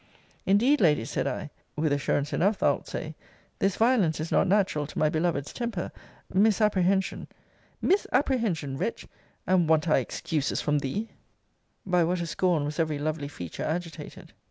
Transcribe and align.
Indeed, 0.47 0.81
Ladies, 0.81 1.11
said 1.11 1.27
I, 1.27 1.51
[with 1.75 1.93
assurance 1.93 2.33
enough, 2.33 2.57
thou'lt 2.57 2.87
say,] 2.87 3.13
this 3.59 3.75
violence 3.75 4.19
is 4.19 4.31
not 4.31 4.47
natural 4.47 4.87
to 4.87 4.97
my 4.97 5.09
beloved's 5.09 5.53
temper 5.53 5.91
misapprehension 6.33 7.27
Misapprehension, 7.83 8.77
wretch! 8.77 9.05
And 9.45 9.69
want 9.69 9.87
I 9.87 9.99
excuses 9.99 10.59
from 10.59 10.79
thee! 10.79 11.11
By 11.85 12.03
what 12.03 12.19
a 12.19 12.25
scorn 12.25 12.65
was 12.65 12.79
every 12.79 12.97
lovely 12.97 13.27
feature 13.27 13.61
agitated! 13.61 14.33